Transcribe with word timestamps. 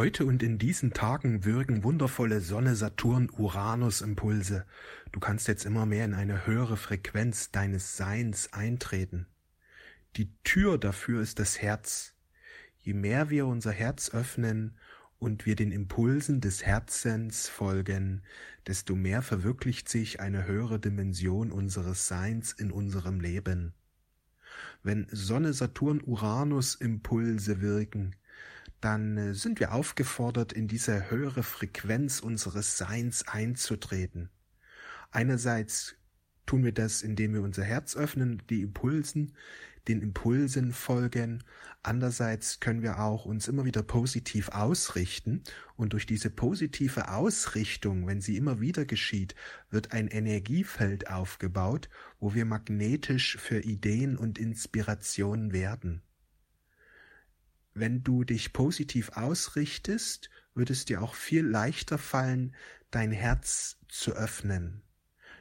Heute 0.00 0.24
und 0.24 0.42
in 0.42 0.56
diesen 0.56 0.94
Tagen 0.94 1.44
wirken 1.44 1.84
wundervolle 1.84 2.40
Sonne-Saturn-Uranus-Impulse. 2.40 4.64
Du 5.12 5.20
kannst 5.20 5.46
jetzt 5.46 5.66
immer 5.66 5.84
mehr 5.84 6.06
in 6.06 6.14
eine 6.14 6.46
höhere 6.46 6.78
Frequenz 6.78 7.50
deines 7.50 7.98
Seins 7.98 8.50
eintreten. 8.54 9.26
Die 10.16 10.32
Tür 10.42 10.78
dafür 10.78 11.20
ist 11.20 11.38
das 11.38 11.60
Herz. 11.60 12.14
Je 12.78 12.94
mehr 12.94 13.28
wir 13.28 13.46
unser 13.46 13.72
Herz 13.72 14.08
öffnen 14.14 14.78
und 15.18 15.44
wir 15.44 15.54
den 15.54 15.70
Impulsen 15.70 16.40
des 16.40 16.64
Herzens 16.64 17.46
folgen, 17.46 18.22
desto 18.66 18.94
mehr 18.94 19.20
verwirklicht 19.20 19.90
sich 19.90 20.18
eine 20.18 20.46
höhere 20.46 20.80
Dimension 20.80 21.52
unseres 21.52 22.08
Seins 22.08 22.52
in 22.52 22.70
unserem 22.70 23.20
Leben. 23.20 23.74
Wenn 24.82 25.06
Sonne, 25.10 25.52
Saturn, 25.52 26.00
Uranus 26.02 26.74
Impulse 26.74 27.60
wirken, 27.60 28.16
dann 28.80 29.16
äh, 29.16 29.34
sind 29.34 29.60
wir 29.60 29.72
aufgefordert, 29.72 30.52
in 30.52 30.68
diese 30.68 31.10
höhere 31.10 31.42
Frequenz 31.42 32.20
unseres 32.20 32.78
Seins 32.78 33.26
einzutreten. 33.28 34.30
Einerseits 35.10 35.96
tun 36.46 36.64
wir 36.64 36.72
das, 36.72 37.02
indem 37.02 37.34
wir 37.34 37.42
unser 37.42 37.64
Herz 37.64 37.96
öffnen, 37.96 38.42
die 38.48 38.62
Impulsen, 38.62 39.34
den 39.88 40.02
Impulsen 40.02 40.72
folgen. 40.72 41.42
Andererseits 41.82 42.60
können 42.60 42.82
wir 42.82 43.00
auch 43.00 43.24
uns 43.24 43.48
immer 43.48 43.64
wieder 43.64 43.82
positiv 43.82 44.50
ausrichten 44.50 45.42
und 45.76 45.92
durch 45.92 46.06
diese 46.06 46.30
positive 46.30 47.10
Ausrichtung, 47.10 48.06
wenn 48.06 48.20
sie 48.20 48.36
immer 48.36 48.60
wieder 48.60 48.84
geschieht, 48.84 49.34
wird 49.70 49.92
ein 49.92 50.08
Energiefeld 50.08 51.10
aufgebaut, 51.10 51.88
wo 52.18 52.34
wir 52.34 52.44
magnetisch 52.44 53.36
für 53.38 53.60
Ideen 53.60 54.16
und 54.16 54.38
Inspirationen 54.38 55.52
werden. 55.52 56.02
Wenn 57.80 58.02
du 58.02 58.24
dich 58.24 58.52
positiv 58.52 59.12
ausrichtest, 59.16 60.28
wird 60.54 60.68
es 60.68 60.84
dir 60.84 61.00
auch 61.00 61.14
viel 61.14 61.46
leichter 61.46 61.96
fallen, 61.96 62.54
dein 62.90 63.10
Herz 63.10 63.78
zu 63.88 64.12
öffnen. 64.12 64.82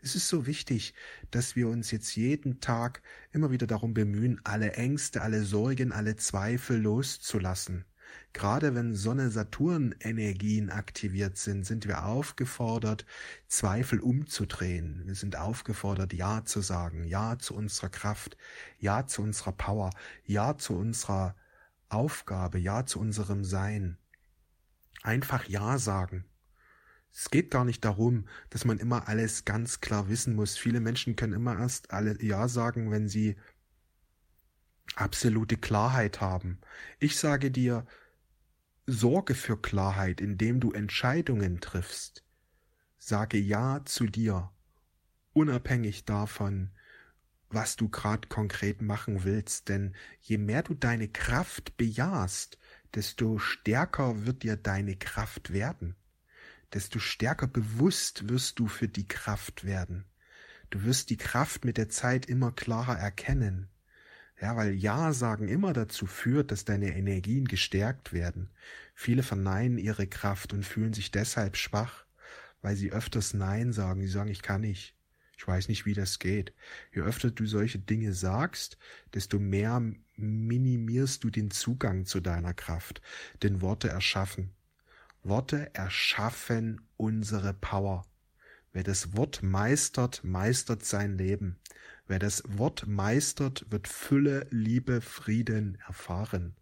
Es 0.00 0.14
ist 0.14 0.28
so 0.28 0.46
wichtig, 0.46 0.94
dass 1.30 1.56
wir 1.56 1.68
uns 1.68 1.90
jetzt 1.90 2.16
jeden 2.16 2.60
Tag 2.60 3.02
immer 3.32 3.50
wieder 3.50 3.66
darum 3.66 3.92
bemühen, 3.92 4.40
alle 4.44 4.72
Ängste, 4.72 5.20
alle 5.20 5.44
Sorgen, 5.44 5.92
alle 5.92 6.16
Zweifel 6.16 6.80
loszulassen. 6.80 7.84
Gerade 8.32 8.74
wenn 8.74 8.94
Sonne-Saturn-Energien 8.94 10.70
aktiviert 10.70 11.36
sind, 11.36 11.66
sind 11.66 11.86
wir 11.86 12.06
aufgefordert, 12.06 13.04
Zweifel 13.46 14.00
umzudrehen. 14.00 15.02
Wir 15.04 15.16
sind 15.16 15.36
aufgefordert, 15.36 16.14
Ja 16.14 16.46
zu 16.46 16.62
sagen, 16.62 17.04
Ja 17.04 17.38
zu 17.38 17.54
unserer 17.54 17.90
Kraft, 17.90 18.38
Ja 18.78 19.06
zu 19.06 19.20
unserer 19.20 19.52
Power, 19.52 19.90
Ja 20.24 20.56
zu 20.56 20.74
unserer 20.74 21.36
Aufgabe, 21.92 22.58
Ja 22.58 22.86
zu 22.86 22.98
unserem 23.00 23.44
Sein. 23.44 23.98
Einfach 25.02 25.44
Ja 25.44 25.78
sagen. 25.78 26.24
Es 27.12 27.30
geht 27.30 27.50
gar 27.50 27.64
nicht 27.64 27.84
darum, 27.84 28.26
dass 28.50 28.64
man 28.64 28.78
immer 28.78 29.08
alles 29.08 29.44
ganz 29.44 29.80
klar 29.80 30.08
wissen 30.08 30.34
muss. 30.34 30.56
Viele 30.56 30.80
Menschen 30.80 31.14
können 31.16 31.34
immer 31.34 31.58
erst 31.58 31.90
alle 31.90 32.22
Ja 32.22 32.48
sagen, 32.48 32.90
wenn 32.90 33.08
sie 33.08 33.36
absolute 34.96 35.56
Klarheit 35.56 36.20
haben. 36.20 36.58
Ich 36.98 37.16
sage 37.18 37.50
dir, 37.50 37.86
sorge 38.86 39.34
für 39.34 39.60
Klarheit, 39.60 40.20
indem 40.20 40.60
du 40.60 40.72
Entscheidungen 40.72 41.60
triffst. 41.60 42.24
Sage 42.98 43.38
Ja 43.38 43.82
zu 43.84 44.06
dir, 44.06 44.50
unabhängig 45.32 46.04
davon, 46.04 46.70
was 47.54 47.76
du 47.76 47.88
gerade 47.88 48.28
konkret 48.28 48.82
machen 48.82 49.24
willst, 49.24 49.68
denn 49.68 49.94
je 50.20 50.38
mehr 50.38 50.62
du 50.62 50.74
deine 50.74 51.08
Kraft 51.08 51.76
bejahst, 51.76 52.58
desto 52.94 53.38
stärker 53.38 54.26
wird 54.26 54.42
dir 54.42 54.56
deine 54.56 54.96
Kraft 54.96 55.52
werden, 55.52 55.96
desto 56.72 56.98
stärker 56.98 57.46
bewusst 57.46 58.28
wirst 58.28 58.58
du 58.58 58.68
für 58.68 58.88
die 58.88 59.08
Kraft 59.08 59.64
werden. 59.64 60.04
Du 60.70 60.84
wirst 60.84 61.10
die 61.10 61.16
Kraft 61.18 61.64
mit 61.64 61.76
der 61.76 61.88
Zeit 61.88 62.26
immer 62.26 62.52
klarer 62.52 62.98
erkennen. 62.98 63.68
Ja, 64.40 64.56
weil 64.56 64.72
Ja 64.72 65.12
sagen 65.12 65.46
immer 65.48 65.72
dazu 65.72 66.06
führt, 66.06 66.50
dass 66.50 66.64
deine 66.64 66.96
Energien 66.96 67.46
gestärkt 67.46 68.12
werden. 68.12 68.50
Viele 68.94 69.22
verneinen 69.22 69.78
ihre 69.78 70.06
Kraft 70.06 70.52
und 70.52 70.64
fühlen 70.64 70.94
sich 70.94 71.10
deshalb 71.10 71.56
schwach, 71.56 72.06
weil 72.60 72.74
sie 72.74 72.90
öfters 72.90 73.34
Nein 73.34 73.72
sagen. 73.72 74.00
Sie 74.00 74.08
sagen, 74.08 74.30
ich 74.30 74.42
kann 74.42 74.62
nicht. 74.62 74.96
Ich 75.42 75.48
weiß 75.48 75.66
nicht, 75.66 75.86
wie 75.86 75.94
das 75.94 76.20
geht. 76.20 76.54
Je 76.94 77.02
öfter 77.02 77.32
du 77.32 77.46
solche 77.46 77.80
Dinge 77.80 78.12
sagst, 78.12 78.78
desto 79.12 79.40
mehr 79.40 79.82
minimierst 80.14 81.24
du 81.24 81.30
den 81.30 81.50
Zugang 81.50 82.06
zu 82.06 82.20
deiner 82.20 82.54
Kraft. 82.54 83.02
Denn 83.42 83.60
Worte 83.60 83.88
erschaffen. 83.88 84.52
Worte 85.24 85.74
erschaffen 85.74 86.80
unsere 86.96 87.54
Power. 87.54 88.06
Wer 88.72 88.84
das 88.84 89.16
Wort 89.16 89.42
meistert, 89.42 90.22
meistert 90.22 90.84
sein 90.84 91.18
Leben. 91.18 91.58
Wer 92.06 92.20
das 92.20 92.44
Wort 92.46 92.86
meistert, 92.86 93.66
wird 93.68 93.88
Fülle, 93.88 94.46
Liebe, 94.50 95.00
Frieden 95.00 95.76
erfahren. 95.88 96.54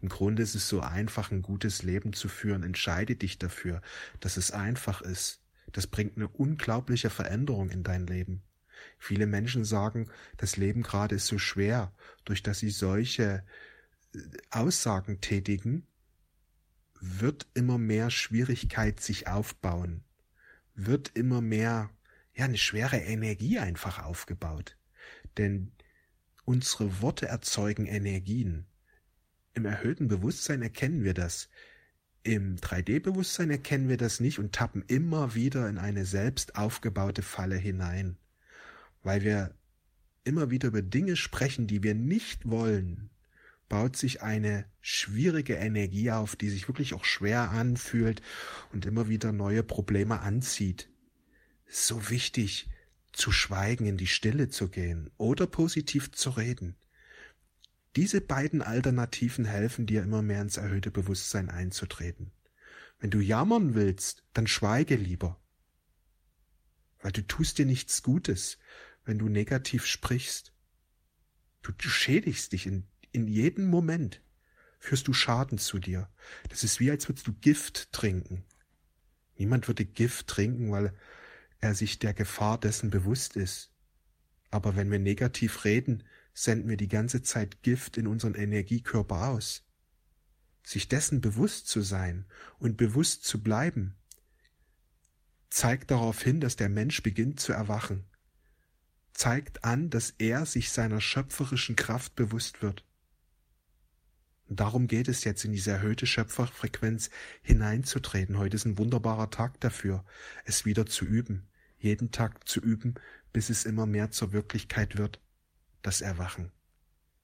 Im 0.00 0.10
Grunde 0.10 0.44
ist 0.44 0.54
es 0.54 0.68
so 0.68 0.80
einfach, 0.80 1.32
ein 1.32 1.42
gutes 1.42 1.82
Leben 1.82 2.12
zu 2.12 2.28
führen. 2.28 2.62
Entscheide 2.62 3.16
dich 3.16 3.40
dafür, 3.40 3.82
dass 4.20 4.36
es 4.36 4.52
einfach 4.52 5.02
ist. 5.02 5.42
Das 5.72 5.86
bringt 5.86 6.16
eine 6.16 6.28
unglaubliche 6.28 7.10
Veränderung 7.10 7.70
in 7.70 7.82
dein 7.82 8.06
Leben. 8.06 8.42
Viele 8.98 9.26
Menschen 9.26 9.64
sagen, 9.64 10.10
das 10.36 10.56
Leben 10.56 10.82
gerade 10.82 11.16
ist 11.16 11.26
so 11.26 11.38
schwer, 11.38 11.92
durch 12.24 12.42
dass 12.42 12.60
sie 12.60 12.70
solche 12.70 13.44
äh, 14.14 14.18
Aussagen 14.50 15.20
tätigen, 15.20 15.86
wird 17.00 17.46
immer 17.54 17.78
mehr 17.78 18.10
Schwierigkeit 18.10 19.00
sich 19.00 19.28
aufbauen, 19.28 20.04
wird 20.74 21.12
immer 21.14 21.40
mehr, 21.40 21.90
ja, 22.34 22.44
eine 22.44 22.58
schwere 22.58 22.98
Energie 22.98 23.58
einfach 23.58 24.04
aufgebaut. 24.04 24.76
Denn 25.36 25.72
unsere 26.44 27.00
Worte 27.02 27.26
erzeugen 27.26 27.86
Energien. 27.86 28.66
Im 29.54 29.64
erhöhten 29.64 30.08
Bewusstsein 30.08 30.62
erkennen 30.62 31.04
wir 31.04 31.14
das. 31.14 31.48
Im 32.22 32.56
3D-Bewusstsein 32.56 33.50
erkennen 33.50 33.88
wir 33.88 33.96
das 33.96 34.20
nicht 34.20 34.38
und 34.38 34.52
tappen 34.52 34.84
immer 34.86 35.34
wieder 35.34 35.68
in 35.68 35.78
eine 35.78 36.04
selbst 36.04 36.56
aufgebaute 36.56 37.22
Falle 37.22 37.56
hinein, 37.56 38.16
weil 39.02 39.22
wir 39.22 39.54
immer 40.24 40.50
wieder 40.50 40.68
über 40.68 40.82
Dinge 40.82 41.16
sprechen, 41.16 41.66
die 41.66 41.82
wir 41.82 41.94
nicht 41.94 42.48
wollen, 42.50 43.10
baut 43.68 43.96
sich 43.96 44.22
eine 44.22 44.64
schwierige 44.80 45.54
Energie 45.54 46.10
auf, 46.10 46.36
die 46.36 46.48
sich 46.48 46.68
wirklich 46.68 46.94
auch 46.94 47.04
schwer 47.04 47.50
anfühlt 47.50 48.22
und 48.72 48.86
immer 48.86 49.08
wieder 49.08 49.32
neue 49.32 49.62
Probleme 49.62 50.20
anzieht. 50.20 50.88
So 51.66 52.10
wichtig, 52.10 52.68
zu 53.12 53.32
schweigen, 53.32 53.86
in 53.86 53.96
die 53.96 54.06
Stille 54.06 54.48
zu 54.48 54.68
gehen 54.68 55.10
oder 55.16 55.46
positiv 55.46 56.12
zu 56.12 56.30
reden. 56.30 56.76
Diese 57.96 58.20
beiden 58.20 58.62
Alternativen 58.62 59.44
helfen 59.44 59.86
dir 59.86 60.02
immer 60.02 60.22
mehr 60.22 60.42
ins 60.42 60.56
erhöhte 60.56 60.90
Bewusstsein 60.90 61.48
einzutreten. 61.48 62.32
Wenn 62.98 63.10
du 63.10 63.20
jammern 63.20 63.74
willst, 63.74 64.24
dann 64.34 64.46
schweige 64.46 64.96
lieber. 64.96 65.40
Weil 67.00 67.12
du 67.12 67.26
tust 67.26 67.58
dir 67.58 67.66
nichts 67.66 68.02
Gutes, 68.02 68.58
wenn 69.04 69.18
du 69.18 69.28
negativ 69.28 69.86
sprichst. 69.86 70.52
Du, 71.62 71.72
du 71.72 71.88
schädigst 71.88 72.52
dich 72.52 72.66
in, 72.66 72.86
in 73.12 73.26
jedem 73.28 73.68
Moment. 73.68 74.20
Führst 74.80 75.08
du 75.08 75.12
Schaden 75.12 75.58
zu 75.58 75.78
dir. 75.78 76.08
Das 76.50 76.64
ist 76.64 76.78
wie, 76.80 76.90
als 76.90 77.08
würdest 77.08 77.26
du 77.26 77.32
Gift 77.32 77.92
trinken. 77.92 78.44
Niemand 79.36 79.66
würde 79.68 79.84
Gift 79.84 80.26
trinken, 80.28 80.70
weil 80.70 80.94
er 81.60 81.74
sich 81.74 81.98
der 81.98 82.14
Gefahr 82.14 82.58
dessen 82.58 82.90
bewusst 82.90 83.36
ist. 83.36 83.72
Aber 84.50 84.76
wenn 84.76 84.90
wir 84.90 84.98
negativ 84.98 85.64
reden, 85.64 86.04
senden 86.42 86.68
wir 86.68 86.76
die 86.76 86.88
ganze 86.88 87.22
Zeit 87.22 87.62
Gift 87.62 87.96
in 87.96 88.06
unseren 88.06 88.34
Energiekörper 88.34 89.28
aus. 89.28 89.64
Sich 90.62 90.86
dessen 90.86 91.20
bewusst 91.20 91.66
zu 91.66 91.80
sein 91.80 92.26
und 92.60 92.76
bewusst 92.76 93.24
zu 93.24 93.42
bleiben, 93.42 93.96
zeigt 95.50 95.90
darauf 95.90 96.22
hin, 96.22 96.40
dass 96.40 96.54
der 96.54 96.68
Mensch 96.68 97.02
beginnt 97.02 97.40
zu 97.40 97.52
erwachen, 97.52 98.04
zeigt 99.14 99.64
an, 99.64 99.90
dass 99.90 100.10
er 100.18 100.46
sich 100.46 100.70
seiner 100.70 101.00
schöpferischen 101.00 101.74
Kraft 101.74 102.14
bewusst 102.14 102.62
wird. 102.62 102.84
Und 104.46 104.60
darum 104.60 104.86
geht 104.86 105.08
es 105.08 105.24
jetzt 105.24 105.44
in 105.44 105.50
diese 105.50 105.72
erhöhte 105.72 106.06
Schöpferfrequenz 106.06 107.10
hineinzutreten. 107.42 108.38
Heute 108.38 108.54
ist 108.54 108.64
ein 108.64 108.78
wunderbarer 108.78 109.30
Tag 109.30 109.58
dafür, 109.60 110.04
es 110.44 110.64
wieder 110.64 110.86
zu 110.86 111.04
üben, 111.04 111.48
jeden 111.78 112.12
Tag 112.12 112.46
zu 112.46 112.60
üben, 112.60 112.94
bis 113.32 113.50
es 113.50 113.64
immer 113.64 113.86
mehr 113.86 114.12
zur 114.12 114.32
Wirklichkeit 114.32 114.98
wird 114.98 115.20
das 115.82 116.00
Erwachen. 116.00 116.52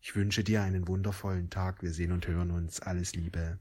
Ich 0.00 0.14
wünsche 0.14 0.44
dir 0.44 0.62
einen 0.62 0.88
wundervollen 0.88 1.50
Tag. 1.50 1.82
Wir 1.82 1.92
sehen 1.92 2.12
und 2.12 2.26
hören 2.26 2.50
uns. 2.50 2.80
Alles 2.80 3.14
Liebe. 3.14 3.58